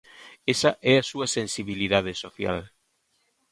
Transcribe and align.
Esa 0.53 0.71
é 0.91 0.93
a 0.97 1.07
súa 1.11 1.27
sensibilidade 1.37 2.11
social. 2.23 2.59